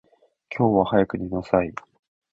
[0.49, 1.71] 今日は早く寝なさい。